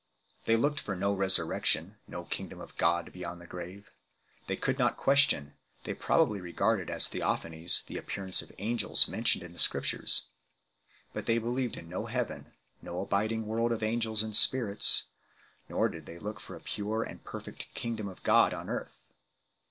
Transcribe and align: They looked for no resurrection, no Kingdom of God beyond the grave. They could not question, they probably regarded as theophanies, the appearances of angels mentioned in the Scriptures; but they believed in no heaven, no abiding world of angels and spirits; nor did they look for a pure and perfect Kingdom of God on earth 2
They 0.45 0.55
looked 0.55 0.79
for 0.79 0.95
no 0.95 1.13
resurrection, 1.13 1.97
no 2.07 2.23
Kingdom 2.25 2.59
of 2.59 2.75
God 2.75 3.13
beyond 3.13 3.39
the 3.39 3.45
grave. 3.45 3.91
They 4.47 4.55
could 4.55 4.79
not 4.79 4.97
question, 4.97 5.53
they 5.83 5.93
probably 5.93 6.41
regarded 6.41 6.89
as 6.89 7.07
theophanies, 7.07 7.85
the 7.85 7.99
appearances 7.99 8.49
of 8.49 8.55
angels 8.57 9.07
mentioned 9.07 9.43
in 9.43 9.53
the 9.53 9.59
Scriptures; 9.59 10.29
but 11.13 11.27
they 11.27 11.37
believed 11.37 11.77
in 11.77 11.87
no 11.87 12.07
heaven, 12.07 12.51
no 12.81 13.01
abiding 13.01 13.45
world 13.45 13.71
of 13.71 13.83
angels 13.83 14.23
and 14.23 14.35
spirits; 14.35 15.03
nor 15.69 15.87
did 15.87 16.07
they 16.07 16.17
look 16.17 16.39
for 16.39 16.55
a 16.55 16.61
pure 16.61 17.03
and 17.03 17.23
perfect 17.23 17.67
Kingdom 17.75 18.07
of 18.07 18.23
God 18.23 18.55
on 18.55 18.71
earth 18.71 18.97
2 19.09 19.13